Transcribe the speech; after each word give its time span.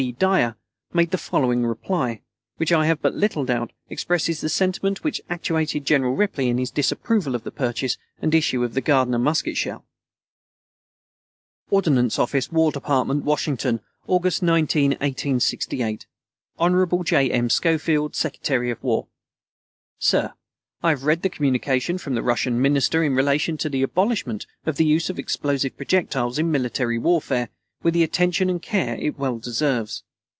B. 0.07 0.11
Dyer, 0.13 0.55
made 0.93 1.11
the 1.11 1.17
following 1.19 1.63
reply, 1.63 2.21
which 2.57 2.71
I 2.71 2.87
have 2.87 3.03
but 3.03 3.13
little 3.13 3.45
doubt 3.45 3.71
expresses 3.87 4.41
the 4.41 4.49
sentiment 4.49 5.03
which 5.03 5.21
actuated 5.29 5.85
General 5.85 6.15
Ripley 6.15 6.49
in 6.49 6.57
his 6.57 6.71
disapproval 6.71 7.35
of 7.35 7.43
the 7.43 7.51
purchase 7.51 7.99
and 8.19 8.33
issue 8.33 8.63
of 8.63 8.73
the 8.73 8.81
Gardiner 8.81 9.19
musket 9.19 9.57
shell: 9.57 9.85
ORDNANCE 11.71 12.17
OFFICE, 12.17 12.51
WAR 12.51 12.71
DEPARTMENT, 12.71 13.25
WASHINGTON, 13.25 13.79
August 14.07 14.41
19, 14.41 14.91
1868. 14.93 16.07
HON. 16.57 17.03
J. 17.03 17.29
M. 17.29 17.47
SCHOFIELD, 17.47 18.15
Secretary 18.15 18.71
of 18.71 18.83
War: 18.83 19.05
Sir 19.99 20.33
I 20.81 20.89
have 20.89 21.03
read 21.03 21.21
the 21.21 21.29
communication 21.29 21.99
from 21.99 22.15
the 22.15 22.23
Russian 22.23 22.59
Minister 22.59 23.03
in 23.03 23.13
relation 23.13 23.55
to 23.57 23.69
the 23.69 23.83
abolishment 23.83 24.47
of 24.65 24.77
the 24.77 24.85
use 24.85 25.11
of 25.11 25.19
explosive 25.19 25.77
projectiles 25.77 26.39
in 26.39 26.51
military 26.51 26.97
warfare, 26.97 27.49
with 27.83 27.95
the 27.95 28.03
attention 28.03 28.47
and 28.47 28.61
care 28.61 28.93
it 28.97 29.17
well 29.17 29.39
deserves. 29.39 30.03